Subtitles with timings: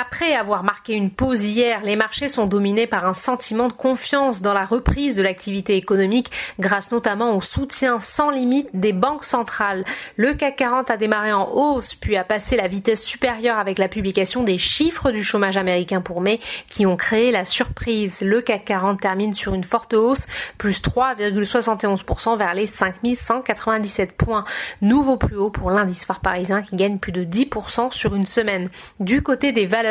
[0.00, 4.42] Après avoir marqué une pause hier, les marchés sont dominés par un sentiment de confiance
[4.42, 9.84] dans la reprise de l'activité économique grâce notamment au soutien sans limite des banques centrales.
[10.14, 13.88] Le CAC 40 a démarré en hausse puis a passé la vitesse supérieure avec la
[13.88, 18.20] publication des chiffres du chômage américain pour mai qui ont créé la surprise.
[18.20, 24.44] Le CAC 40 termine sur une forte hausse, plus 3,71% vers les 5197 points.
[24.80, 28.70] Nouveau plus haut pour l'indice phare parisien qui gagne plus de 10% sur une semaine.
[29.00, 29.87] Du côté des valeurs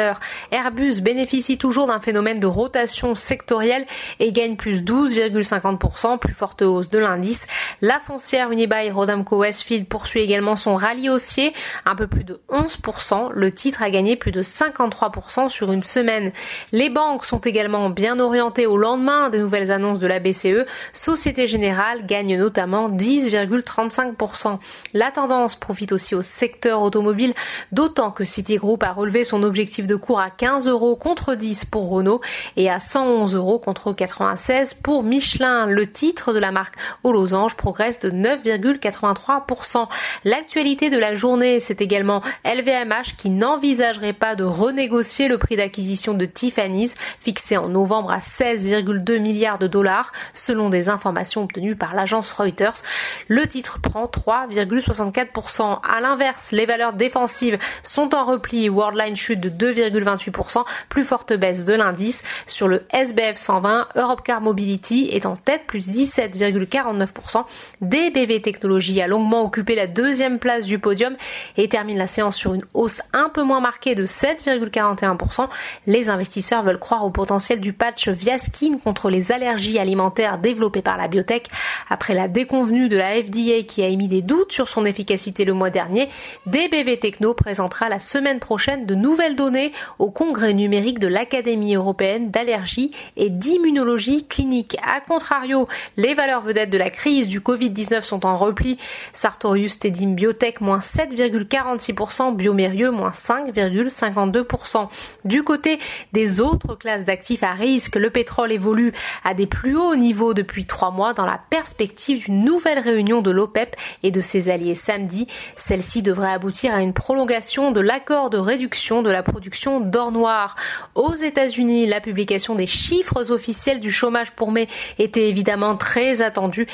[0.51, 3.85] Airbus bénéficie toujours d'un phénomène de rotation sectorielle
[4.19, 7.47] et gagne plus 12,50%, plus forte hausse de l'indice.
[7.81, 11.53] La foncière Unibail Rodamco Westfield poursuit également son rallye haussier,
[11.85, 13.31] un peu plus de 11%.
[13.33, 16.31] Le titre a gagné plus de 53% sur une semaine.
[16.71, 20.65] Les banques sont également bien orientées au lendemain des nouvelles annonces de la BCE.
[20.91, 24.57] Société Générale gagne notamment 10,35%.
[24.93, 27.35] La tendance profite aussi au secteur automobile,
[27.71, 31.89] d'autant que Citigroup a relevé son objectif de cours à 15 euros contre 10 pour
[31.89, 32.21] Renault
[32.55, 35.67] et à 111 euros contre 96 pour Michelin.
[35.67, 39.87] Le titre de la marque aux losanges de 9,83%.
[40.23, 46.13] L'actualité de la journée, c'est également LVMH qui n'envisagerait pas de renégocier le prix d'acquisition
[46.13, 51.93] de Tiffany's fixé en novembre à 16,2 milliards de dollars selon des informations obtenues par
[51.93, 52.83] l'agence Reuters.
[53.27, 55.79] Le titre prend 3,64%.
[55.83, 58.69] À l'inverse, les valeurs défensives sont en repli.
[58.69, 62.23] Worldline chute de 2, 2,28%, plus forte baisse de l'indice.
[62.45, 67.43] Sur le SBF 120, Europcar Mobility est en tête, plus 17,49%.
[67.81, 71.15] DBV Technologies a longuement occupé la deuxième place du podium
[71.57, 75.47] et termine la séance sur une hausse un peu moins marquée de 7,41%.
[75.85, 80.97] Les investisseurs veulent croire au potentiel du patch Viaskin contre les allergies alimentaires développées par
[80.97, 81.47] la biotech.
[81.89, 85.53] Après la déconvenue de la FDA qui a émis des doutes sur son efficacité le
[85.53, 86.09] mois dernier,
[86.45, 92.31] DBV Techno présentera la semaine prochaine de nouvelles données au congrès numérique de l'Académie européenne
[92.31, 94.77] d'allergie et d'immunologie clinique.
[94.83, 98.77] A contrario, les valeurs vedettes de la crise du Covid-19 sont en repli.
[99.13, 104.89] Sartorius Tedim Biotech moins 7,46%, Biomérieux moins 5,52%.
[105.23, 105.79] Du côté
[106.11, 108.91] des autres classes d'actifs à risque, le pétrole évolue
[109.23, 113.31] à des plus hauts niveaux depuis trois mois dans la perspective d'une nouvelle réunion de
[113.31, 115.27] l'OPEP et de ses alliés samedi.
[115.55, 120.57] Celle-ci devrait aboutir à une prolongation de l'accord de réduction de la production d'or noir.
[120.95, 124.67] Aux États-Unis, la publication des chiffres officiels du chômage pour mai
[124.99, 126.67] était évidemment très attendue.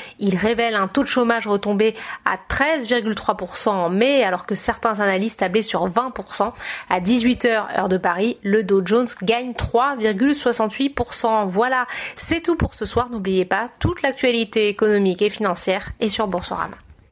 [0.71, 5.87] Un taux de chômage retombé à 13,3% en mai, alors que certains analystes tablaient sur
[5.87, 6.53] 20%.
[6.89, 11.47] À 18h, heure de Paris, le Dow Jones gagne 3,68%.
[11.47, 11.87] Voilà,
[12.17, 13.09] c'est tout pour ce soir.
[13.09, 16.77] N'oubliez pas, toute l'actualité économique et financière est sur Boursorama.